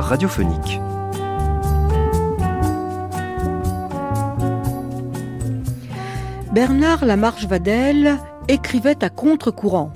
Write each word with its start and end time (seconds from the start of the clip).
radiophonique. 0.00 0.80
Bernard 6.52 7.04
Lamarche 7.04 7.46
Vadel 7.46 8.18
écrivait 8.48 9.02
à 9.02 9.08
contre-courant. 9.08 9.92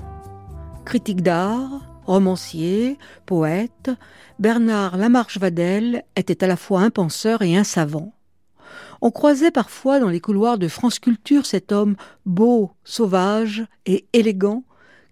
Critique 0.84 1.22
d'art, 1.22 1.86
romancier, 2.04 2.98
poète, 3.26 3.90
Bernard 4.38 4.96
Lamarche 4.96 5.38
Vadel 5.38 6.04
était 6.16 6.44
à 6.44 6.46
la 6.46 6.56
fois 6.56 6.80
un 6.80 6.90
penseur 6.90 7.42
et 7.42 7.56
un 7.56 7.64
savant. 7.64 8.12
On 9.00 9.10
croisait 9.10 9.50
parfois 9.50 10.00
dans 10.00 10.08
les 10.08 10.20
couloirs 10.20 10.58
de 10.58 10.68
France 10.68 10.98
Culture 10.98 11.46
cet 11.46 11.72
homme 11.72 11.96
beau, 12.24 12.72
sauvage 12.84 13.66
et 13.84 14.06
élégant 14.12 14.64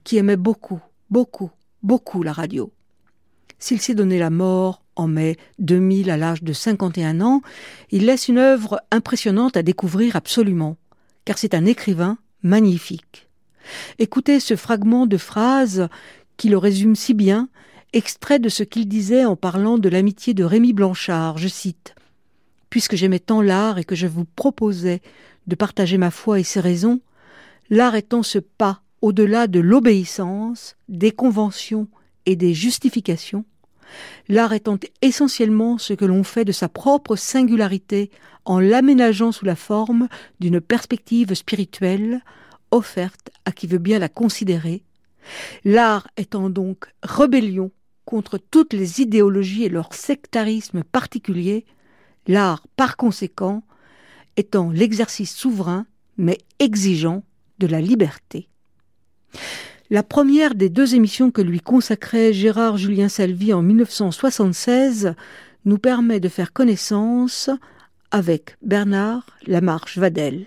qui 0.04 0.16
aimait 0.16 0.36
beaucoup, 0.36 0.80
beaucoup, 1.10 1.50
beaucoup 1.82 2.22
la 2.22 2.32
radio. 2.32 2.73
S'il 3.58 3.80
s'est 3.80 3.94
donné 3.94 4.18
la 4.18 4.30
mort 4.30 4.82
en 4.96 5.08
mai 5.08 5.36
2000 5.58 6.10
à 6.10 6.16
l'âge 6.16 6.42
de 6.42 6.52
51 6.52 7.20
ans, 7.20 7.42
il 7.90 8.06
laisse 8.06 8.28
une 8.28 8.38
œuvre 8.38 8.80
impressionnante 8.90 9.56
à 9.56 9.62
découvrir 9.62 10.16
absolument, 10.16 10.76
car 11.24 11.38
c'est 11.38 11.54
un 11.54 11.66
écrivain 11.66 12.18
magnifique. 12.42 13.28
Écoutez 13.98 14.40
ce 14.40 14.56
fragment 14.56 15.06
de 15.06 15.16
phrase 15.16 15.88
qui 16.36 16.48
le 16.48 16.58
résume 16.58 16.96
si 16.96 17.14
bien, 17.14 17.48
extrait 17.92 18.38
de 18.38 18.48
ce 18.48 18.62
qu'il 18.62 18.88
disait 18.88 19.24
en 19.24 19.36
parlant 19.36 19.78
de 19.78 19.88
l'amitié 19.88 20.34
de 20.34 20.44
Rémy 20.44 20.72
Blanchard, 20.72 21.38
je 21.38 21.48
cite. 21.48 21.94
Puisque 22.70 22.96
j'aimais 22.96 23.20
tant 23.20 23.40
l'art 23.40 23.78
et 23.78 23.84
que 23.84 23.94
je 23.94 24.08
vous 24.08 24.24
proposais 24.24 25.00
de 25.46 25.54
partager 25.54 25.96
ma 25.96 26.10
foi 26.10 26.40
et 26.40 26.44
ses 26.44 26.60
raisons, 26.60 27.00
l'art 27.70 27.94
étant 27.94 28.22
ce 28.22 28.38
pas 28.38 28.82
au-delà 29.00 29.46
de 29.46 29.60
l'obéissance, 29.60 30.76
des 30.88 31.12
conventions 31.12 31.88
et 32.26 32.36
des 32.36 32.54
justifications, 32.54 33.44
l'art 34.28 34.52
étant 34.52 34.78
essentiellement 35.02 35.78
ce 35.78 35.92
que 35.92 36.04
l'on 36.04 36.24
fait 36.24 36.44
de 36.44 36.52
sa 36.52 36.68
propre 36.68 37.16
singularité 37.16 38.10
en 38.44 38.58
l'aménageant 38.58 39.32
sous 39.32 39.44
la 39.44 39.56
forme 39.56 40.08
d'une 40.40 40.60
perspective 40.60 41.34
spirituelle 41.34 42.22
offerte 42.70 43.30
à 43.44 43.52
qui 43.52 43.66
veut 43.66 43.78
bien 43.78 43.98
la 43.98 44.08
considérer, 44.08 44.82
l'art 45.64 46.08
étant 46.16 46.50
donc 46.50 46.86
rébellion 47.02 47.70
contre 48.04 48.38
toutes 48.38 48.72
les 48.72 49.00
idéologies 49.00 49.64
et 49.64 49.68
leur 49.68 49.94
sectarisme 49.94 50.82
particulier, 50.82 51.64
l'art 52.26 52.66
par 52.76 52.96
conséquent 52.96 53.62
étant 54.36 54.70
l'exercice 54.70 55.34
souverain 55.34 55.86
mais 56.16 56.38
exigeant 56.58 57.22
de 57.58 57.66
la 57.66 57.80
liberté. 57.80 58.48
La 59.90 60.02
première 60.02 60.54
des 60.54 60.70
deux 60.70 60.94
émissions 60.94 61.30
que 61.30 61.42
lui 61.42 61.60
consacrait 61.60 62.32
Gérard 62.32 62.78
Julien 62.78 63.08
Salvi 63.08 63.52
en 63.52 63.60
1976 63.60 65.14
nous 65.66 65.78
permet 65.78 66.20
de 66.20 66.28
faire 66.28 66.54
connaissance 66.54 67.50
avec 68.10 68.56
Bernard 68.62 69.26
Lamarche 69.46 69.98
Vadel. 69.98 70.46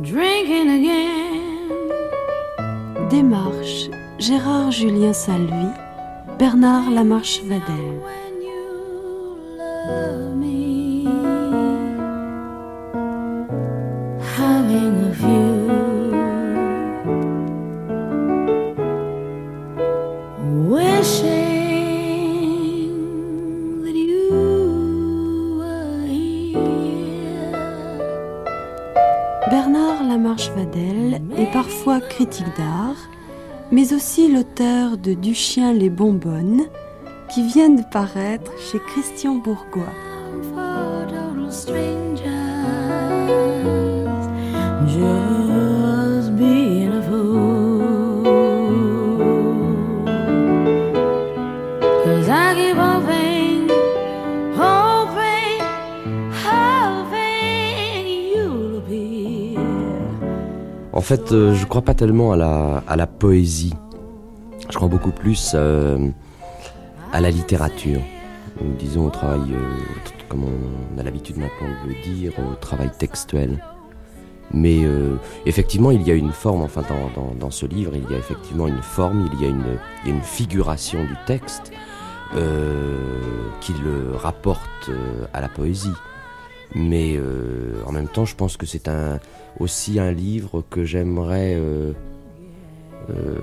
Drinking 0.00 0.68
again. 0.68 1.18
Démarche 3.08 3.88
Gérard 4.18 4.72
Julien 4.72 5.12
Salvi, 5.12 5.68
Bernard 6.38 6.90
Lamarche 6.90 7.42
Vadel. 7.44 8.27
Critique 31.96 32.46
d'art, 32.56 32.96
mais 33.72 33.92
aussi 33.94 34.30
l'auteur 34.30 34.98
de 34.98 35.14
Du 35.14 35.34
chien 35.34 35.72
les 35.72 35.90
bonbonnes, 35.90 36.64
qui 37.32 37.46
vient 37.46 37.70
de 37.70 37.82
paraître 37.90 38.52
chez 38.58 38.78
Christian 38.78 39.36
Bourgois. 39.36 39.94
Fait, 61.08 61.32
euh, 61.32 61.54
je 61.54 61.64
crois 61.64 61.80
pas 61.80 61.94
tellement 61.94 62.32
à 62.32 62.36
la, 62.96 63.06
poésie. 63.06 63.72
Je 64.68 64.76
crois 64.76 64.88
beaucoup 64.88 65.10
plus 65.10 65.52
euh, 65.54 66.06
à 67.14 67.20
la 67.22 67.30
littérature. 67.30 68.02
Disons 68.78 69.06
au 69.06 69.10
travail, 69.10 69.40
euh, 69.52 69.74
comme 70.28 70.44
on 70.44 70.98
a 70.98 71.02
l'habitude 71.02 71.38
maintenant 71.38 71.68
de 71.82 71.94
le 71.94 72.02
dire, 72.02 72.32
au 72.38 72.54
travail 72.56 72.90
textuel. 72.98 73.64
Mais 74.52 74.80
effectivement, 75.44 75.90
il 75.90 76.02
y 76.08 76.10
a 76.10 76.14
une 76.14 76.32
forme, 76.32 76.62
enfin 76.62 76.82
dans, 77.38 77.50
ce 77.50 77.66
livre, 77.66 77.92
il 77.94 78.10
y 78.10 78.14
a 78.14 78.18
effectivement 78.18 78.66
une 78.66 78.80
forme, 78.80 79.28
il 79.34 79.42
y 79.42 79.44
a 79.44 79.48
une 80.06 80.22
figuration 80.22 81.04
du 81.04 81.14
texte 81.26 81.70
qui 83.60 83.72
le 83.84 84.16
rapporte 84.16 84.90
à 85.34 85.42
la 85.42 85.48
poésie. 85.50 85.92
Mais 86.74 87.18
en 87.86 87.92
même 87.92 88.08
temps, 88.08 88.24
je 88.24 88.34
pense 88.34 88.56
que 88.56 88.66
c'est 88.66 88.88
un, 88.88 89.18
aussi 89.58 89.98
un 89.98 90.12
livre 90.12 90.62
que 90.70 90.84
j'aimerais 90.84 91.54
euh, 91.56 91.92
euh, 93.10 93.38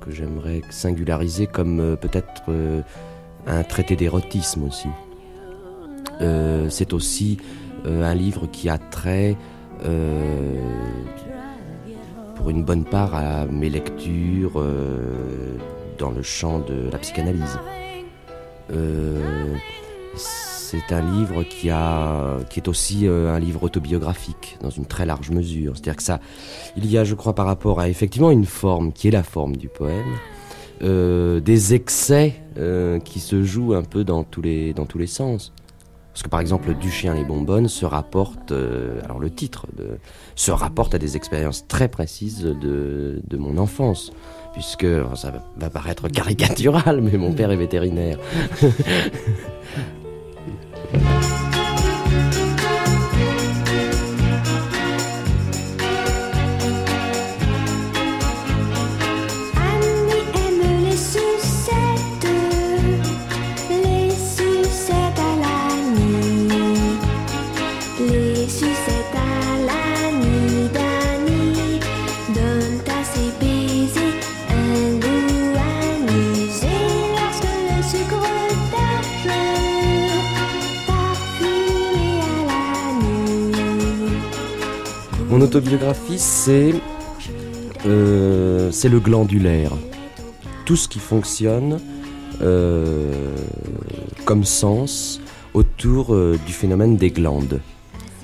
que 0.00 0.10
j'aimerais 0.10 0.62
singulariser 0.70 1.46
comme 1.46 1.80
euh, 1.80 1.96
peut-être 1.96 2.42
un 3.46 3.62
traité 3.62 3.96
d'érotisme 3.96 4.64
aussi. 4.64 4.88
c'est 6.68 6.92
aussi 6.92 7.38
un 7.84 8.14
livre 8.14 8.46
qui 8.50 8.68
a 8.68 8.76
trait 8.76 9.36
pour 12.34 12.50
une 12.50 12.64
bonne 12.64 12.84
part 12.84 13.14
à 13.14 13.46
mes 13.46 13.70
lectures 13.70 14.62
dans 15.98 16.10
le 16.10 16.22
champ 16.22 16.58
de 16.58 16.90
la 16.90 16.98
psychanalyse 16.98 17.58
c'est 20.18 20.92
un 20.92 21.00
livre 21.00 21.44
qui 21.44 21.70
a, 21.70 22.38
qui 22.50 22.60
est 22.60 22.68
aussi 22.68 23.06
euh, 23.06 23.34
un 23.34 23.38
livre 23.38 23.62
autobiographique 23.62 24.58
dans 24.60 24.70
une 24.70 24.84
très 24.84 25.06
large 25.06 25.30
mesure. 25.30 25.72
C'est-à-dire 25.74 25.96
que 25.96 26.02
ça, 26.02 26.20
il 26.76 26.86
y 26.86 26.98
a, 26.98 27.04
je 27.04 27.14
crois, 27.14 27.34
par 27.34 27.46
rapport 27.46 27.80
à 27.80 27.88
effectivement 27.88 28.30
une 28.30 28.44
forme 28.44 28.92
qui 28.92 29.08
est 29.08 29.12
la 29.12 29.22
forme 29.22 29.56
du 29.56 29.68
poème, 29.68 30.16
euh, 30.82 31.40
des 31.40 31.74
excès 31.74 32.34
euh, 32.58 32.98
qui 32.98 33.18
se 33.20 33.42
jouent 33.42 33.74
un 33.74 33.82
peu 33.82 34.04
dans 34.04 34.24
tous 34.24 34.42
les, 34.42 34.74
dans 34.74 34.84
tous 34.84 34.98
les 34.98 35.06
sens. 35.06 35.52
Parce 36.12 36.22
que 36.24 36.28
par 36.28 36.40
exemple, 36.40 36.74
Du 36.74 36.90
chien 36.90 37.14
les 37.14 37.24
bonbonnes 37.24 37.68
se 37.68 37.86
rapporte, 37.86 38.52
alors 39.04 39.20
le 39.20 39.30
titre 39.30 39.66
se 40.34 40.50
rapporte 40.50 40.92
à 40.92 40.98
des 40.98 41.16
expériences 41.16 41.68
très 41.68 41.86
précises 41.86 42.42
de, 42.42 43.22
de 43.24 43.36
mon 43.36 43.56
enfance 43.56 44.10
puisque 44.52 44.86
ça 45.14 45.32
va 45.56 45.70
paraître 45.70 46.08
caricatural, 46.08 47.00
mais 47.00 47.16
mon 47.16 47.32
père 47.32 47.52
est 47.52 47.56
vétérinaire. 47.56 48.18
Mon 50.92 51.17
autobiographie, 85.48 86.18
c'est 86.18 86.74
euh, 87.86 88.70
c'est 88.70 88.90
le 88.90 89.00
glandulaire. 89.00 89.72
Tout 90.66 90.76
ce 90.76 90.88
qui 90.88 90.98
fonctionne 90.98 91.80
euh, 92.42 93.34
comme 94.26 94.44
sens 94.44 95.22
autour 95.54 96.14
euh, 96.14 96.38
du 96.44 96.52
phénomène 96.52 96.98
des 96.98 97.10
glandes. 97.10 97.62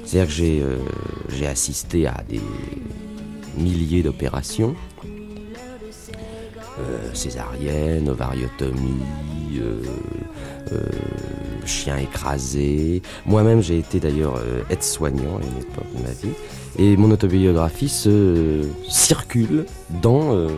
C'est-à-dire 0.05 0.27
que 0.27 0.35
j'ai 0.35 0.63
j'ai 1.31 1.47
assisté 1.47 2.07
à 2.07 2.23
des 2.29 2.43
milliers 3.57 4.03
d'opérations. 4.03 4.77
césarienne, 7.15 8.11
ovariotomie, 8.11 9.01
chien 11.65 11.97
écrasé. 11.97 13.03
Moi-même, 13.27 13.63
j'ai 13.63 13.79
été 13.79 14.01
d'ailleurs 14.01 14.41
aide-soignant 14.71 15.39
à 15.39 15.45
une 15.45 15.61
époque 15.61 15.87
de 15.97 16.03
ma 16.03 16.11
vie. 16.11 16.35
Et 16.77 16.97
mon 16.97 17.11
autobiographie 17.11 17.89
se 17.89 18.63
circule 18.89 19.65
dans, 20.03 20.49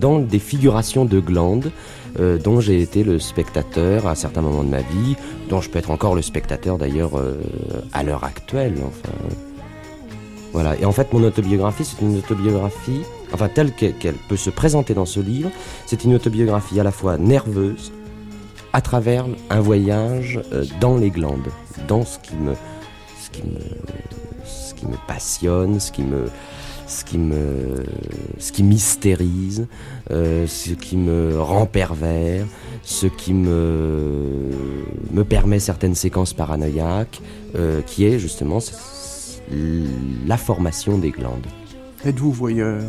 dans 0.00 0.18
des 0.18 0.38
figurations 0.38 1.04
de 1.04 1.20
glandes 1.20 1.70
euh, 2.18 2.38
dont 2.38 2.60
j'ai 2.60 2.80
été 2.80 3.04
le 3.04 3.18
spectateur 3.18 4.06
à 4.06 4.14
certains 4.14 4.40
moments 4.40 4.64
de 4.64 4.70
ma 4.70 4.80
vie, 4.80 5.16
dont 5.50 5.60
je 5.60 5.68
peux 5.68 5.78
être 5.78 5.90
encore 5.90 6.14
le 6.14 6.22
spectateur 6.22 6.78
d'ailleurs 6.78 7.18
euh, 7.18 7.42
à 7.92 8.02
l'heure 8.02 8.24
actuelle. 8.24 8.74
Enfin, 8.86 9.14
voilà. 10.52 10.78
Et 10.80 10.86
en 10.86 10.92
fait, 10.92 11.12
mon 11.12 11.22
autobiographie, 11.24 11.84
c'est 11.84 12.00
une 12.02 12.16
autobiographie, 12.16 13.02
enfin 13.32 13.48
telle 13.48 13.72
qu'elle 13.72 14.14
peut 14.28 14.36
se 14.36 14.48
présenter 14.48 14.94
dans 14.94 15.04
ce 15.04 15.20
livre, 15.20 15.50
c'est 15.84 16.04
une 16.04 16.14
autobiographie 16.14 16.80
à 16.80 16.84
la 16.84 16.92
fois 16.92 17.18
nerveuse, 17.18 17.92
à 18.76 18.82
travers 18.82 19.24
un 19.48 19.60
voyage 19.60 20.38
euh, 20.52 20.66
dans 20.82 20.98
les 20.98 21.08
glandes, 21.08 21.48
dans 21.88 22.04
ce 22.04 22.18
qui 22.18 22.34
me, 22.34 22.52
ce 23.18 23.30
qui 23.30 23.42
me, 23.42 23.58
ce 24.44 24.74
qui 24.74 24.86
me 24.86 24.96
passionne, 25.08 25.80
ce 25.80 25.90
qui 25.90 26.02
me, 26.02 26.26
ce 26.86 27.02
qui 27.02 27.16
me, 27.16 27.86
ce 28.38 28.52
qui 28.52 28.62
mystérise, 28.62 29.66
euh, 30.10 30.46
ce 30.46 30.72
qui 30.72 30.98
me 30.98 31.40
rend 31.40 31.64
pervers, 31.64 32.44
ce 32.82 33.06
qui 33.06 33.32
me, 33.32 34.50
me 35.10 35.24
permet 35.24 35.58
certaines 35.58 35.94
séquences 35.94 36.34
paranoïaques, 36.34 37.22
euh, 37.54 37.80
qui 37.80 38.04
est 38.04 38.18
justement 38.18 38.58
la 40.26 40.36
formation 40.36 40.98
des 40.98 41.12
glandes. 41.12 41.46
Êtes-vous 42.04 42.30
voyeur? 42.30 42.82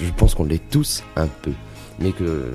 Je 0.00 0.10
pense 0.16 0.34
qu'on 0.34 0.44
l'est 0.44 0.66
tous 0.70 1.04
un 1.14 1.26
peu, 1.26 1.52
mais 2.00 2.12
que 2.12 2.54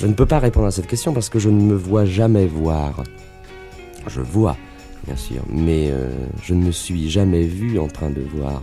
je 0.00 0.06
ne 0.06 0.14
peux 0.14 0.24
pas 0.24 0.38
répondre 0.38 0.66
à 0.66 0.70
cette 0.70 0.86
question 0.86 1.12
parce 1.12 1.28
que 1.28 1.38
je 1.38 1.50
ne 1.50 1.60
me 1.60 1.74
vois 1.74 2.06
jamais 2.06 2.46
voir. 2.46 3.02
Je 4.06 4.22
vois, 4.22 4.56
bien 5.06 5.14
sûr, 5.14 5.42
mais 5.46 5.90
euh, 5.90 6.08
je 6.42 6.54
ne 6.54 6.64
me 6.64 6.72
suis 6.72 7.10
jamais 7.10 7.42
vu 7.42 7.78
en 7.78 7.86
train 7.86 8.08
de 8.08 8.22
voir. 8.22 8.62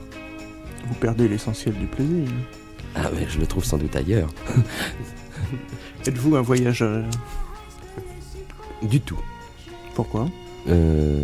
Vous 0.88 0.95
perdez 0.95 1.28
l'essentiel 1.28 1.75
du 1.75 1.86
plaisir. 1.86 2.28
Ah 2.95 3.12
mais 3.13 3.28
je 3.30 3.39
le 3.39 3.45
trouve 3.45 3.63
sans 3.63 3.78
doute 3.78 3.95
ailleurs. 3.95 4.34
Êtes-vous 6.07 6.36
un 6.36 6.42
voyageur? 6.42 7.06
Du 8.81 9.00
tout. 9.00 9.19
Pourquoi? 9.94 10.28
Euh... 10.68 11.24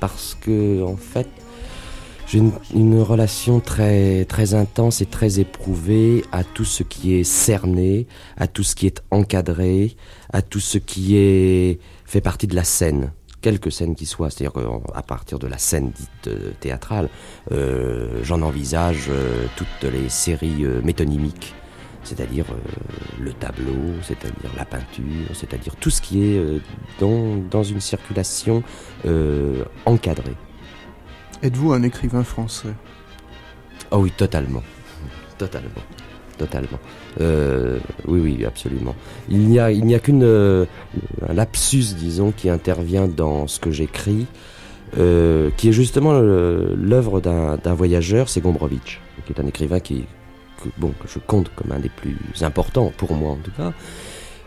Parce 0.00 0.34
que 0.40 0.82
en 0.82 0.96
fait, 0.96 1.28
j'ai 2.28 2.42
une, 2.74 3.00
relation 3.00 3.58
très, 3.58 4.26
très 4.26 4.52
intense 4.52 5.00
et 5.00 5.06
très 5.06 5.40
éprouvée 5.40 6.24
à 6.30 6.44
tout 6.44 6.66
ce 6.66 6.82
qui 6.82 7.14
est 7.14 7.24
cerné, 7.24 8.06
à 8.36 8.46
tout 8.46 8.62
ce 8.62 8.74
qui 8.74 8.86
est 8.86 9.02
encadré, 9.10 9.96
à 10.30 10.42
tout 10.42 10.60
ce 10.60 10.76
qui 10.76 11.16
est 11.16 11.80
fait 12.04 12.20
partie 12.20 12.46
de 12.46 12.54
la 12.54 12.64
scène 12.64 13.12
quelque 13.40 13.70
scène 13.70 13.94
qui 13.94 14.04
soit, 14.04 14.30
c'est-à-dire 14.30 14.52
qu'à 14.52 15.02
partir 15.02 15.38
de 15.38 15.46
la 15.46 15.58
scène 15.58 15.92
dite 15.92 16.26
euh, 16.26 16.50
théâtrale, 16.58 17.08
euh, 17.52 18.20
j'en 18.24 18.42
envisage 18.42 19.06
euh, 19.08 19.46
toutes 19.56 19.90
les 19.92 20.08
séries 20.08 20.66
métonymiques, 20.82 21.54
c'est-à-dire 22.02 22.46
le 23.20 23.32
tableau, 23.32 23.94
c'est-à-dire 24.02 24.50
la 24.56 24.64
peinture, 24.64 25.28
c'est-à-dire 25.34 25.76
tout 25.76 25.90
ce 25.90 26.02
qui 26.02 26.24
est 26.24 26.42
dans, 26.98 27.36
dans, 27.36 27.62
une 27.62 27.80
circulation 27.80 28.64
encadrée. 29.84 30.34
Êtes-vous 31.42 31.72
un 31.72 31.82
écrivain 31.82 32.24
français? 32.24 32.74
Oh 33.90 33.98
oui, 33.98 34.10
totalement. 34.10 34.62
Totalement. 35.38 35.68
Totalement. 36.36 36.78
oui, 37.18 38.20
oui, 38.20 38.44
absolument. 38.44 38.94
Il 39.28 39.48
n'y 39.48 39.58
a, 39.58 39.72
il 39.72 39.84
n'y 39.84 39.94
a 39.94 39.98
qu'une 39.98 40.22
euh, 40.22 40.66
lapsus, 41.28 41.94
disons, 41.96 42.32
qui 42.32 42.48
intervient 42.48 43.08
dans 43.08 43.48
ce 43.48 43.58
que 43.58 43.70
j'écris, 43.72 44.26
euh, 44.98 45.50
qui 45.56 45.68
est 45.68 45.72
justement 45.72 46.20
l'œuvre 46.20 47.20
d'un 47.20 47.74
voyageur, 47.74 48.28
c'est 48.28 48.40
Gombrowicz, 48.40 48.98
qui 49.26 49.32
est 49.32 49.40
un 49.40 49.46
écrivain 49.46 49.80
qui, 49.80 50.06
que, 50.62 50.68
bon, 50.78 50.92
que 51.00 51.08
je 51.08 51.18
compte 51.18 51.50
comme 51.54 51.72
un 51.72 51.78
des 51.78 51.88
plus 51.88 52.16
importants 52.42 52.92
pour 52.96 53.14
moi 53.14 53.32
en 53.32 53.36
tout 53.36 53.50
cas. 53.56 53.72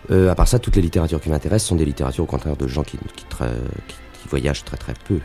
Euh, 0.10 0.32
à 0.32 0.36
part 0.36 0.48
ça, 0.48 0.60
toutes 0.60 0.76
les 0.76 0.82
littératures 0.82 1.22
qui 1.22 1.30
m'intéressent 1.30 1.70
sont 1.70 1.76
des 1.76 1.86
littératures 1.86 2.24
au 2.24 2.28
contraire 2.28 2.58
de 2.58 2.68
gens 2.68 2.84
qui, 2.84 2.98
qui, 3.16 3.26
qui 3.26 4.28
voyagent 4.30 4.64
très 4.64 4.78
très 4.78 4.94
peu. 5.08 5.20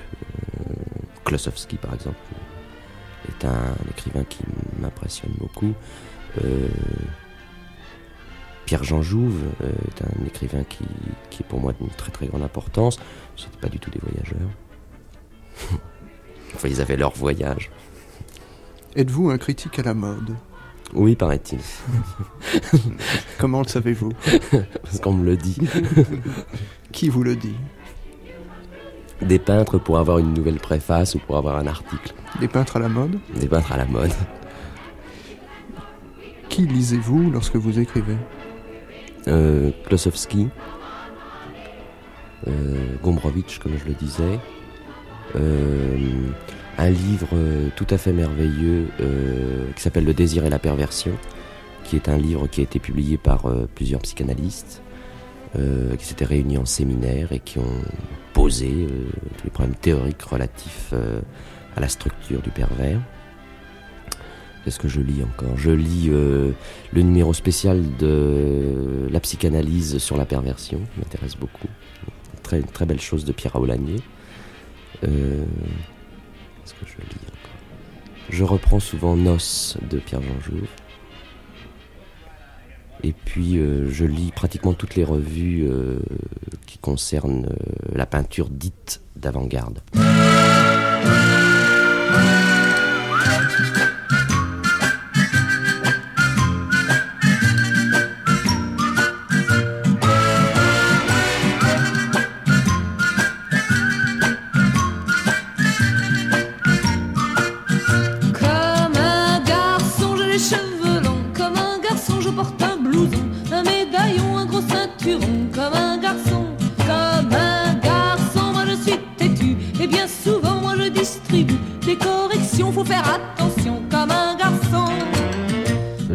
Klosowski, 1.26 1.76
par 1.76 1.92
exemple, 1.92 2.16
est 3.28 3.44
un, 3.44 3.74
écrivain 3.90 4.24
qui 4.24 4.42
m'impressionne 4.78 5.32
beaucoup. 5.38 5.74
Euh, 6.42 6.68
Pierre-Jean 8.64 9.02
Jouve 9.02 9.42
euh, 9.62 9.70
est 9.88 10.02
un 10.02 10.26
écrivain 10.26 10.64
qui, 10.64 10.84
qui, 11.30 11.42
est 11.42 11.46
pour 11.46 11.60
moi 11.60 11.72
d'une 11.72 11.88
très 11.88 12.12
très 12.12 12.26
grande 12.26 12.42
importance. 12.42 12.98
Ce 13.34 13.46
pas 13.60 13.68
du 13.68 13.78
tout 13.78 13.90
des 13.90 14.00
voyageurs. 14.00 14.48
enfin, 16.54 16.68
ils 16.68 16.80
avaient 16.80 16.96
leur 16.96 17.12
voyage. 17.12 17.70
Êtes-vous 18.94 19.30
un 19.30 19.38
critique 19.38 19.78
à 19.78 19.82
la 19.82 19.94
mode? 19.94 20.34
Oui, 20.94 21.16
paraît-il. 21.16 21.58
Comment 23.38 23.62
le 23.62 23.68
savez-vous? 23.68 24.12
Parce 24.82 25.00
qu'on 25.00 25.12
me 25.12 25.24
le 25.24 25.36
dit. 25.36 25.58
Qui 26.92 27.08
vous 27.08 27.24
le 27.24 27.34
dit? 27.34 27.56
Des 29.22 29.38
peintres 29.38 29.78
pour 29.78 29.98
avoir 29.98 30.18
une 30.18 30.34
nouvelle 30.34 30.60
préface 30.60 31.14
ou 31.14 31.18
pour 31.18 31.36
avoir 31.36 31.56
un 31.56 31.66
article. 31.66 32.14
Des 32.40 32.48
peintres 32.48 32.76
à 32.76 32.80
la 32.80 32.88
mode 32.88 33.18
Des 33.34 33.48
peintres 33.48 33.72
à 33.72 33.76
la 33.76 33.86
mode. 33.86 34.12
Qui 36.48 36.66
lisez-vous 36.66 37.30
lorsque 37.30 37.56
vous 37.56 37.78
écrivez? 37.78 38.16
Euh, 39.28 39.70
Klosowski, 39.86 40.48
euh, 42.46 42.96
Gombrowicz, 43.02 43.58
comme 43.58 43.72
je 43.76 43.86
le 43.86 43.94
disais. 43.94 44.38
Euh, 45.34 45.96
un 46.78 46.90
livre 46.90 47.28
tout 47.74 47.86
à 47.90 47.98
fait 47.98 48.12
merveilleux 48.12 48.88
euh, 49.00 49.66
qui 49.74 49.82
s'appelle 49.82 50.04
Le 50.04 50.14
désir 50.14 50.44
et 50.44 50.50
la 50.50 50.58
perversion, 50.58 51.12
qui 51.84 51.96
est 51.96 52.08
un 52.08 52.18
livre 52.18 52.46
qui 52.46 52.60
a 52.60 52.64
été 52.64 52.78
publié 52.78 53.16
par 53.16 53.44
plusieurs 53.74 54.00
psychanalystes, 54.00 54.82
qui 55.98 56.04
s'étaient 56.04 56.24
réunis 56.24 56.58
en 56.58 56.66
séminaire 56.66 57.32
et 57.32 57.40
qui 57.40 57.58
ont 57.58 57.82
euh, 58.46 59.10
tous 59.36 59.44
les 59.44 59.50
problèmes 59.50 59.74
théoriques 59.74 60.22
relatifs 60.22 60.90
euh, 60.92 61.20
à 61.74 61.80
la 61.80 61.88
structure 61.88 62.40
du 62.42 62.50
pervers. 62.50 63.00
Qu'est-ce 64.64 64.78
que 64.78 64.88
je 64.88 65.00
lis 65.00 65.22
encore? 65.22 65.56
Je 65.56 65.70
lis 65.70 66.10
euh, 66.10 66.52
le 66.92 67.02
numéro 67.02 67.32
spécial 67.34 67.82
de 67.98 69.08
la 69.10 69.20
psychanalyse 69.20 69.98
sur 69.98 70.16
la 70.16 70.26
perversion, 70.26 70.78
qui 70.78 71.00
m'intéresse 71.00 71.36
beaucoup. 71.36 71.68
Très, 72.42 72.62
très 72.62 72.86
belle 72.86 73.00
chose 73.00 73.24
de 73.24 73.32
Pierre 73.32 73.56
Aulagnier. 73.56 74.00
Qu'est-ce 75.00 76.74
que 76.74 76.86
je 76.86 76.98
lis 76.98 77.26
encore? 77.26 78.30
Je 78.30 78.44
reprends 78.44 78.80
souvent 78.80 79.16
Nos 79.16 79.76
de 79.90 79.98
Pierre 79.98 80.22
Jean 80.22 80.40
Jouve. 80.40 80.68
Et 83.02 83.12
puis 83.12 83.58
euh, 83.58 83.88
je 83.90 84.04
lis 84.04 84.32
pratiquement 84.34 84.72
toutes 84.72 84.94
les 84.94 85.04
revues 85.04 85.66
euh, 85.68 85.98
qui 86.66 86.78
concernent 86.78 87.46
euh, 87.46 87.92
la 87.94 88.06
peinture 88.06 88.48
dite 88.48 89.00
d'avant-garde. 89.16 89.80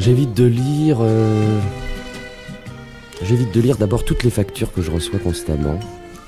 J'évite 0.01 0.33
de 0.33 0.45
lire. 0.45 0.97
Euh, 1.01 1.59
j'évite 3.21 3.53
de 3.53 3.61
lire 3.61 3.77
d'abord 3.77 4.03
toutes 4.03 4.23
les 4.23 4.31
factures 4.31 4.73
que 4.73 4.81
je 4.81 4.89
reçois 4.89 5.19
constamment 5.19 5.79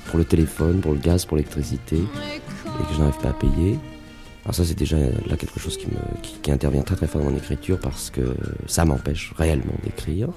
pour 0.06 0.16
le 0.16 0.24
téléphone, 0.24 0.80
pour 0.80 0.92
le 0.92 1.00
gaz, 1.00 1.24
pour 1.24 1.36
l'électricité 1.36 1.96
et 1.96 2.84
que 2.86 2.94
je 2.94 3.00
n'arrive 3.00 3.18
pas 3.20 3.30
à 3.30 3.32
payer. 3.32 3.76
Alors 4.44 4.54
ça 4.54 4.64
c'est 4.64 4.78
déjà 4.78 4.96
là 4.96 5.36
quelque 5.36 5.58
chose 5.58 5.76
qui, 5.76 5.88
me, 5.88 5.96
qui, 6.22 6.52
intervient 6.52 6.82
très 6.82 6.94
très 6.94 7.08
fort 7.08 7.20
dans 7.20 7.30
mon 7.30 7.36
écriture 7.36 7.80
parce 7.80 8.10
que 8.10 8.36
ça 8.68 8.84
m'empêche 8.84 9.32
réellement 9.36 9.74
d'écrire. 9.82 10.28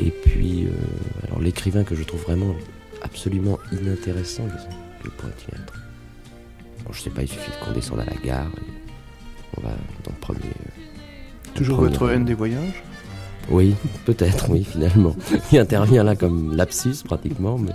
Et 0.00 0.10
puis, 0.10 0.64
euh, 0.64 1.28
alors 1.28 1.40
l'écrivain 1.40 1.84
que 1.84 1.94
je 1.94 2.02
trouve 2.02 2.22
vraiment 2.22 2.56
absolument 3.02 3.60
inintéressant 3.70 4.48
que 5.04 5.10
pourrait-il 5.10 5.60
bon, 6.84 6.92
Je 6.92 7.02
sais 7.02 7.10
pas, 7.10 7.22
il 7.22 7.28
suffit 7.28 7.52
qu'on 7.64 7.70
descende 7.70 8.00
à 8.00 8.04
la 8.04 8.16
gare 8.16 8.50
et 8.56 9.58
on 9.58 9.60
va 9.60 9.76
dans 10.04 10.10
le 10.10 10.20
premier. 10.20 10.40
Toujours 11.54 11.80
votre 11.80 12.08
haine 12.10 12.24
des 12.24 12.34
voyages? 12.34 12.82
Oui, 13.50 13.74
peut-être, 14.04 14.48
oui, 14.50 14.64
finalement. 14.64 15.14
Il 15.52 15.58
intervient 15.58 16.04
là 16.04 16.14
comme 16.16 16.54
lapsus 16.56 17.02
pratiquement, 17.04 17.58
mais 17.58 17.72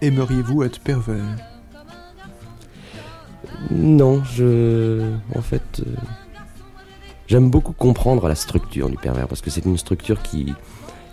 Aimeriez-vous 0.00 0.62
être 0.64 0.80
pervers? 0.80 1.36
Non, 3.70 4.22
je. 4.24 5.12
En 5.36 5.42
fait. 5.42 5.80
euh, 5.86 5.94
J'aime 7.28 7.50
beaucoup 7.50 7.72
comprendre 7.72 8.28
la 8.28 8.34
structure 8.34 8.90
du 8.90 8.96
pervers, 8.96 9.28
parce 9.28 9.40
que 9.40 9.48
c'est 9.50 9.64
une 9.64 9.78
structure 9.78 10.20
qui, 10.22 10.52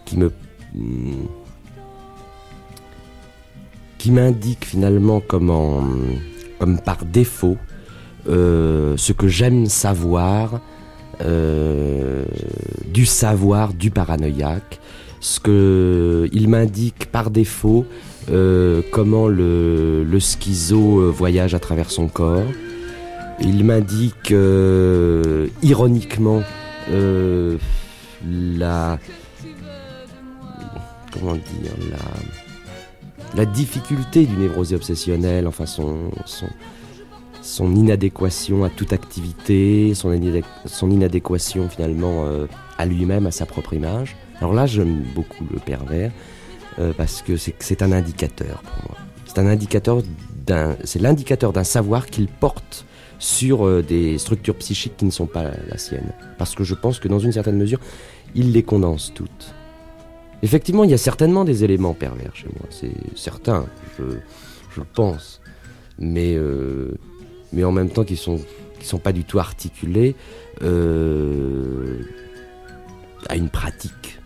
qui 0.05 0.17
me. 0.17 0.31
hmm, 0.75 1.25
qui 3.99 4.11
m'indique 4.11 4.65
finalement 4.65 5.21
comment, 5.21 5.83
comme 6.57 6.79
par 6.79 7.05
défaut, 7.05 7.57
ce 8.29 9.11
que 9.11 9.27
j'aime 9.27 9.65
savoir, 9.65 10.61
euh, 11.21 12.23
du 12.85 13.05
savoir 13.05 13.73
du 13.73 13.91
paranoïaque, 13.91 14.79
ce 15.19 15.39
que 15.39 16.29
il 16.31 16.47
m'indique 16.47 17.11
par 17.11 17.29
défaut 17.29 17.85
euh, 18.31 18.81
comment 18.91 19.27
le, 19.27 20.05
schizo 20.19 21.01
euh, 21.01 21.09
voyage 21.09 21.55
à 21.55 21.59
travers 21.59 21.91
son 21.91 22.07
corps. 22.07 22.47
Il 23.41 23.63
m'indique 23.65 24.31
euh, 24.31 25.47
ironiquement 25.61 26.41
euh, 26.91 27.57
la 28.25 28.99
comment 31.11 31.33
dire 31.33 31.73
la 31.91 31.97
la 33.35 33.45
difficulté 33.45 34.25
du 34.25 34.35
névrosé 34.37 34.75
obsessionnel, 34.75 35.47
enfin 35.47 35.65
son 35.65 36.09
son 37.41 37.75
inadéquation 37.75 38.63
à 38.63 38.69
toute 38.69 38.93
activité, 38.93 39.93
son, 39.93 40.11
inadé- 40.11 40.43
son 40.65 40.91
inadéquation 40.91 41.69
finalement 41.69 42.25
euh, 42.25 42.47
à 42.77 42.85
lui-même, 42.85 43.25
à 43.25 43.31
sa 43.31 43.45
propre 43.45 43.73
image. 43.73 44.15
Alors 44.39 44.53
là, 44.53 44.65
j'aime 44.65 45.03
beaucoup 45.15 45.45
le 45.51 45.59
pervers 45.59 46.11
euh, 46.79 46.93
parce 46.95 47.21
que 47.21 47.37
c'est 47.37 47.81
un 47.81 47.91
indicateur 47.91 48.61
pour 48.61 48.89
moi. 48.89 48.97
C'est 49.25 49.39
un 49.39 49.47
indicateur 49.47 50.01
d'un, 50.45 50.75
c'est 50.83 50.99
l'indicateur 50.99 51.53
d'un 51.53 51.63
savoir 51.63 52.07
qu'il 52.07 52.27
porte 52.27 52.85
sur 53.19 53.65
euh, 53.65 53.81
des 53.81 54.17
structures 54.17 54.55
psychiques 54.55 54.97
qui 54.97 55.05
ne 55.05 55.11
sont 55.11 55.27
pas 55.27 55.51
la 55.69 55.77
sienne. 55.77 56.11
Parce 56.37 56.55
que 56.55 56.63
je 56.63 56.73
pense 56.73 56.99
que 56.99 57.07
dans 57.07 57.19
une 57.19 57.31
certaine 57.31 57.57
mesure, 57.57 57.79
il 58.35 58.53
les 58.53 58.63
condense 58.63 59.11
toutes. 59.13 59.53
Effectivement, 60.41 60.85
il 60.85 60.91
y 60.91 60.93
a 60.93 60.97
certainement 60.97 61.43
des 61.43 61.65
éléments 61.65 61.93
pervers 61.93 62.33
chez 62.33 62.47
moi, 62.47 62.67
c'est 62.69 62.93
certain, 63.15 63.65
je, 63.97 64.03
je 64.73 64.81
pense. 64.93 65.41
Mais, 65.97 66.37
mais 67.53 67.63
en 67.63 67.71
même 67.71 67.89
temps, 67.89 68.03
qui 68.03 68.15
sont, 68.15 68.39
qui 68.79 68.87
sont 68.87 68.99
pas 68.99 69.11
du 69.11 69.23
tout 69.23 69.39
articulés 69.39 70.15
euh, 70.61 72.01
à 73.27 73.35
une 73.35 73.49
pratique. 73.49 74.18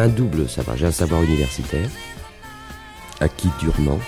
Un 0.00 0.08
double 0.08 0.48
savoir. 0.48 0.76
J'ai 0.76 0.86
un 0.86 0.92
savoir 0.92 1.22
universitaire, 1.22 1.88
acquis 3.20 3.50
durement 3.58 3.98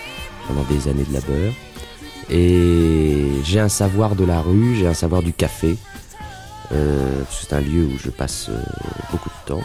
pendant 0.49 0.65
des 0.65 0.89
années 0.89 1.05
de 1.05 1.13
labeur. 1.13 1.53
Et 2.31 3.29
j'ai 3.45 3.61
un 3.61 3.69
savoir 3.69 4.15
de 4.15 4.25
la 4.25 4.41
rue, 4.41 4.77
j'ai 4.77 4.87
un 4.87 4.95
savoir 4.95 5.23
du 5.23 5.33
café. 5.33 5.77
Euh, 6.73 7.23
c'est 7.31 7.53
un 7.53 7.61
lieu 7.61 7.85
où 7.85 7.99
je 7.99 8.11
passe 8.11 8.49
euh, 8.49 8.63
beaucoup 9.11 9.29
de 9.29 9.49
temps. 9.49 9.63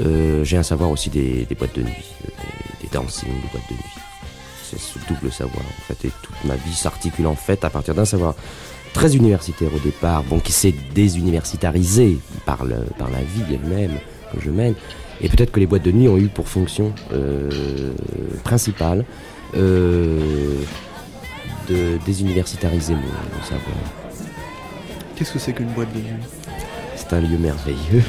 Euh, 0.00 0.44
j'ai 0.44 0.56
un 0.56 0.62
savoir 0.62 0.90
aussi 0.90 1.10
des, 1.10 1.46
boîtes 1.58 1.74
de 1.74 1.82
nuit, 1.82 2.12
des, 2.22 2.86
des 2.86 2.88
dancing, 2.92 3.28
des 3.28 3.48
boîtes 3.48 3.68
de 3.68 3.74
nuit. 3.74 3.82
C'est 4.62 4.78
ce 4.78 4.98
double 5.08 5.32
savoir 5.32 5.64
en 5.64 5.82
fait. 5.92 6.06
Et 6.06 6.12
toute 6.22 6.44
ma 6.44 6.54
vie 6.54 6.74
s'articule 6.74 7.26
en 7.26 7.34
fait 7.34 7.64
à 7.64 7.70
partir 7.70 7.94
d'un 7.94 8.04
savoir 8.04 8.34
très 8.92 9.16
universitaire 9.16 9.74
au 9.74 9.78
départ, 9.80 10.22
bon, 10.24 10.38
qui 10.38 10.52
s'est 10.52 10.74
désuniversitarisé 10.94 12.18
par, 12.46 12.64
le, 12.64 12.76
par 12.98 13.10
la 13.10 13.20
vie 13.20 13.42
elle-même 13.54 13.98
que 14.32 14.40
je 14.40 14.50
mène. 14.50 14.74
Et 15.22 15.28
peut-être 15.28 15.52
que 15.52 15.60
les 15.60 15.66
boîtes 15.66 15.82
de 15.82 15.92
nuit 15.92 16.08
ont 16.08 16.16
eu 16.16 16.28
pour 16.28 16.48
fonction 16.48 16.92
euh, 17.12 17.50
principale 18.44 19.04
euh, 19.56 20.18
de 21.68 21.98
désuniversitariser 22.06 22.94
mon, 22.94 23.00
mon 23.00 23.42
savoir. 23.42 23.76
Qu'est-ce 25.16 25.32
que 25.32 25.38
c'est 25.38 25.52
qu'une 25.52 25.68
boîte 25.68 25.92
de 25.92 25.98
nuit? 25.98 26.24
C'est 26.96 27.12
un 27.12 27.20
lieu 27.20 27.38
merveilleux. 27.38 28.02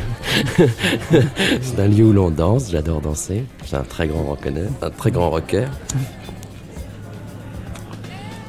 c'est 1.61 1.79
un 1.79 1.87
lieu 1.87 2.05
où 2.05 2.13
l'on 2.13 2.29
danse, 2.29 2.69
j'adore 2.71 3.01
danser. 3.01 3.45
C'est 3.65 3.75
un 3.75 3.83
très 3.83 4.07
grand 4.07 4.23
rocker, 4.23 4.51
un 4.81 4.89
très 4.89 5.11
grand 5.11 5.29
rocker. 5.29 5.67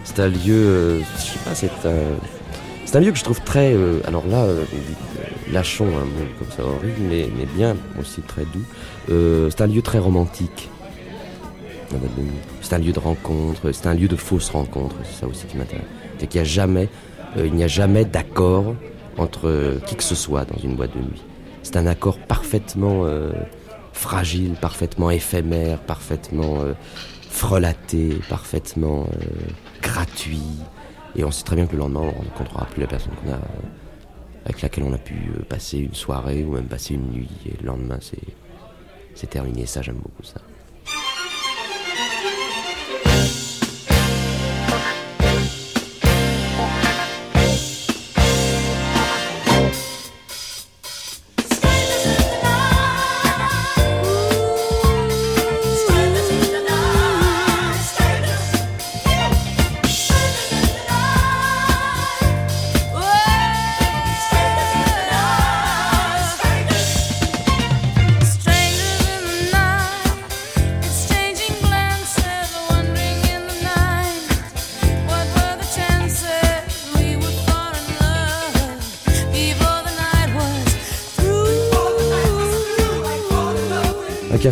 C'est 0.04 0.20
un 0.20 0.28
lieu, 0.28 0.50
euh, 0.50 1.00
je 1.16 1.22
sais 1.22 1.38
pas, 1.44 1.54
c'est 1.54 1.88
un, 1.88 2.18
c'est 2.84 2.98
un 2.98 3.00
lieu 3.00 3.12
que 3.12 3.18
je 3.18 3.24
trouve 3.24 3.40
très, 3.40 3.72
euh, 3.72 4.00
alors 4.06 4.26
là, 4.26 4.42
euh, 4.44 4.64
lâchons 5.50 5.86
un 5.86 6.04
mot 6.04 6.26
comme 6.38 6.50
ça 6.50 6.64
horrible, 6.64 7.00
mais, 7.08 7.28
bien 7.56 7.76
aussi 8.00 8.20
très 8.22 8.42
doux. 8.42 8.64
Euh, 9.10 9.50
c'est 9.50 9.62
un 9.62 9.66
lieu 9.66 9.82
très 9.82 9.98
romantique. 9.98 10.68
C'est 12.62 12.74
un 12.74 12.78
lieu 12.78 12.92
de 12.92 12.98
rencontre, 12.98 13.70
c'est 13.72 13.86
un 13.86 13.94
lieu 13.94 14.08
de 14.08 14.16
fausses 14.16 14.48
rencontres, 14.48 14.96
c'est 15.04 15.20
ça 15.20 15.26
aussi 15.26 15.46
qui 15.46 15.58
m'intéresse. 15.58 15.84
C'est 16.18 16.26
qu'il 16.26 16.40
n'y 16.40 16.46
a 16.46 16.48
jamais, 16.48 16.88
euh, 17.36 17.46
il 17.46 17.52
n'y 17.52 17.64
a 17.64 17.68
jamais 17.68 18.04
d'accord 18.06 18.74
entre 19.18 19.48
euh, 19.48 19.78
qui 19.86 19.96
que 19.96 20.02
ce 20.02 20.14
soit 20.14 20.46
dans 20.46 20.58
une 20.62 20.74
boîte 20.74 20.94
de 20.94 21.00
nuit. 21.00 21.22
C'est 21.62 21.76
un 21.76 21.86
accord 21.86 22.18
parfaitement 22.18 23.06
fragile, 23.92 24.54
parfaitement 24.60 25.10
éphémère, 25.12 25.78
parfaitement 25.78 26.58
frelaté, 27.30 28.18
parfaitement 28.28 29.06
gratuit. 29.80 30.42
Et 31.14 31.22
on 31.22 31.30
sait 31.30 31.44
très 31.44 31.54
bien 31.54 31.66
que 31.66 31.72
le 31.72 31.78
lendemain, 31.78 32.00
on 32.00 32.06
ne 32.06 32.28
rencontrera 32.30 32.66
plus 32.66 32.80
la 32.80 32.88
personne 32.88 33.12
qu'on 33.22 33.32
a, 33.32 33.38
avec 34.44 34.62
laquelle 34.62 34.84
on 34.84 34.92
a 34.92 34.98
pu 34.98 35.14
euh, 35.14 35.42
passer 35.44 35.78
une 35.78 35.94
soirée 35.94 36.44
ou 36.44 36.54
même 36.54 36.68
passer 36.68 36.94
une 36.94 37.10
nuit. 37.10 37.30
Et 37.46 37.56
le 37.60 37.66
lendemain, 37.66 37.98
c'est, 38.00 38.18
c'est 39.14 39.28
terminé. 39.28 39.66
Ça, 39.66 39.82
j'aime 39.82 39.98
beaucoup 39.98 40.22
ça. 40.22 40.40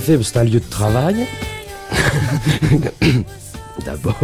C'est 0.01 0.37
un 0.37 0.45
lieu 0.45 0.61
de 0.61 0.71
travail. 0.71 1.27
D'abord. 3.85 4.15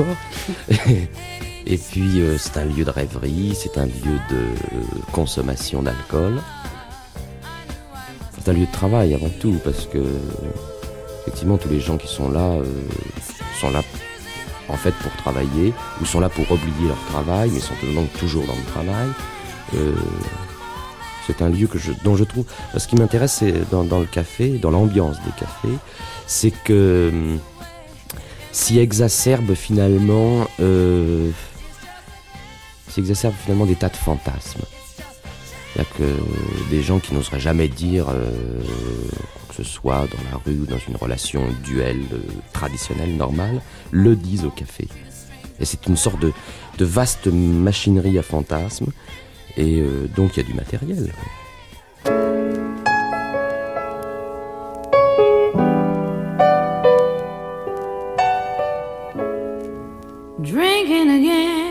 Et 1.67 1.79
puis, 1.79 2.21
euh, 2.21 2.37
c'est 2.39 2.59
un 2.59 2.65
lieu 2.65 2.85
de 2.85 2.91
rêverie, 2.91 3.57
c'est 3.57 3.79
un 3.79 3.87
lieu 3.87 4.19
de 4.31 4.37
euh, 4.37 4.83
consommation 5.13 5.83
d'alcool. 5.83 6.41
C'est 8.39 8.49
un 8.51 8.53
lieu 8.53 8.67
de 8.67 8.73
travail 8.73 9.15
avant 9.15 9.31
tout, 9.41 9.59
parce 9.65 9.87
que, 9.87 10.05
effectivement, 11.23 11.59
tous 11.59 11.69
les 11.69 11.81
gens 11.81 11.97
qui 11.97 12.07
sont 12.07 12.31
là 12.31 12.41
euh, 12.41 12.65
sont 13.61 13.71
là, 13.71 13.83
en 14.69 14.77
fait, 14.77 14.95
pour 15.03 15.13
travailler, 15.17 15.75
ou 16.01 16.05
sont 16.05 16.21
là 16.21 16.29
pour 16.29 16.51
oublier 16.51 16.89
leur 16.89 17.05
travail, 17.09 17.51
mais 17.53 17.61
sont 17.61 17.75
toujours 18.19 18.47
dans 18.47 18.55
le 18.55 18.65
travail. 18.73 19.09
C'est 21.27 21.43
un 21.43 21.49
lieu 21.49 21.69
dont 22.05 22.17
je 22.17 22.25
trouve. 22.25 22.45
Ce 22.77 22.87
qui 22.87 22.97
m'intéresse 22.97 23.43
dans, 23.71 23.83
le 23.83 24.07
café, 24.07 24.59
dans 24.59 24.71
l'ambiance 24.71 25.17
des 25.23 25.33
cafés, 25.33 25.77
c'est 26.27 26.53
que 26.53 27.11
hum, 27.13 27.39
s'y 28.53 28.79
exacerbe 28.79 29.55
finalement, 29.55 30.47
euh, 30.61 31.31
finalement 32.89 33.67
des 33.67 33.75
tas 33.75 33.89
de 33.89 33.97
fantasmes. 33.97 34.63
C'est-à-dire 35.73 35.93
que 35.99 36.71
des 36.71 36.83
gens 36.83 36.99
qui 36.99 37.13
n'oseraient 37.13 37.41
jamais 37.41 37.69
dire 37.69 38.07
euh, 38.09 38.31
quoi 39.35 39.43
que 39.49 39.55
ce 39.57 39.65
soit 39.65 40.07
dans 40.07 40.31
la 40.31 40.39
rue 40.45 40.61
ou 40.61 40.67
dans 40.67 40.79
une 40.89 40.97
relation 40.97 41.43
duel 41.65 41.99
euh, 42.13 42.19
traditionnelle, 42.53 43.15
normale, 43.17 43.61
le 43.91 44.17
disent 44.17 44.45
au 44.45 44.51
café. 44.51 44.89
Et 45.61 45.65
c'est 45.65 45.87
une 45.87 45.97
sorte 45.97 46.21
de 46.21 46.33
vaste 46.85 47.27
machinerie 47.27 48.19
à 48.19 48.23
fantasmes. 48.23 48.91
Et 49.57 49.81
euh, 49.81 50.07
donc 50.15 50.37
il 50.37 50.43
y 50.43 50.47
a 50.47 50.49
du 50.49 50.55
matériel. 50.55 51.13
Drinking 60.39 61.11
again. 61.11 61.63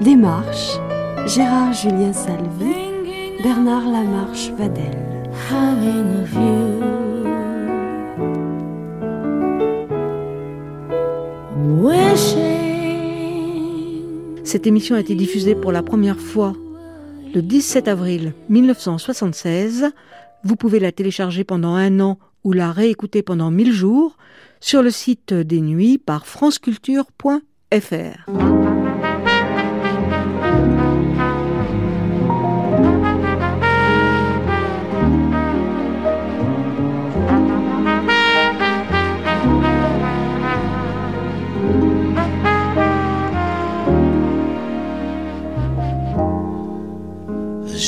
Démarche, 0.00 0.78
Gérard 1.26 1.72
Julien 1.72 2.12
Salvi, 2.12 3.42
Bernard 3.42 3.86
Lamarche 3.90 4.50
Vadel. 4.58 5.04
having 5.48 6.26
you. 6.32 7.03
Cette 14.54 14.68
émission 14.68 14.94
a 14.94 15.00
été 15.00 15.16
diffusée 15.16 15.56
pour 15.56 15.72
la 15.72 15.82
première 15.82 16.20
fois 16.20 16.52
le 17.34 17.42
17 17.42 17.88
avril 17.88 18.34
1976. 18.50 19.86
Vous 20.44 20.54
pouvez 20.54 20.78
la 20.78 20.92
télécharger 20.92 21.42
pendant 21.42 21.74
un 21.74 21.98
an 21.98 22.20
ou 22.44 22.52
la 22.52 22.70
réécouter 22.70 23.24
pendant 23.24 23.50
1000 23.50 23.72
jours 23.72 24.16
sur 24.60 24.84
le 24.84 24.92
site 24.92 25.34
des 25.34 25.60
nuits 25.60 25.98
par 25.98 26.28
franceculture.fr. 26.28 28.73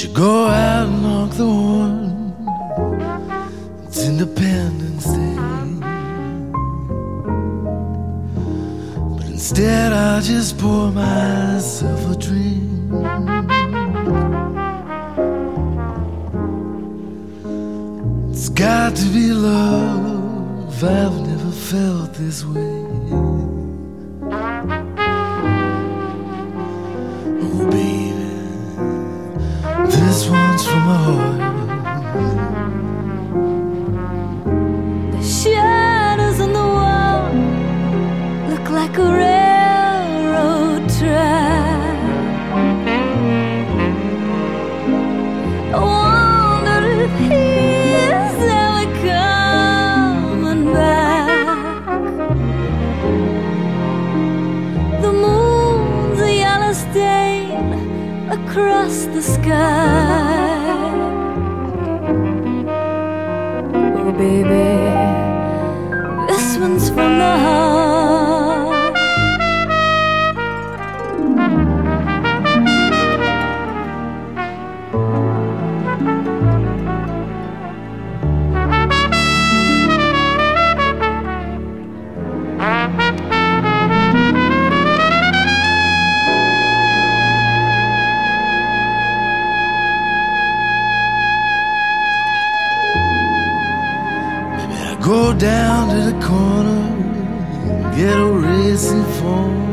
You 0.03 0.09
go 0.13 0.47
out 0.47 0.89
and 0.89 1.05
honk 1.07 1.33
the 1.33 1.47
horn, 1.47 2.35
it's 3.87 4.07
Independence 4.07 5.07
Day. 5.07 5.37
But 9.17 9.27
instead, 9.27 9.93
I 9.95 10.21
just 10.21 10.59
pour 10.59 10.93
myself 10.93 12.11
a 12.11 12.17
drink. 12.19 12.93
It's 18.33 18.51
got 18.51 18.95
to 18.97 19.07
be 19.07 19.33
love, 19.33 20.85
I've 20.85 21.27
never 21.27 21.51
felt 21.51 22.13
this 22.15 22.45
way. 22.45 22.76
Go 95.07 95.33
down 95.33 95.89
to 95.95 96.11
the 96.11 96.27
corner 96.27 96.83
and 97.71 97.97
get 97.97 98.19
a 98.19 98.27
racing 98.27 99.05
phone. 99.19 99.65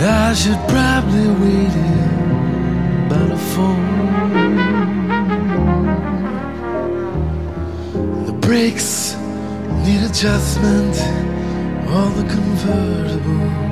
I 0.00 0.34
should 0.34 0.58
probably 0.66 1.28
wait 1.42 1.72
here 1.84 2.10
by 3.08 3.24
the 3.32 3.38
phone. 3.52 4.56
The 8.26 8.32
brakes 8.32 9.14
need 9.84 10.02
adjustment 10.02 10.96
on 11.96 12.08
the 12.16 12.24
convertible. 12.34 13.67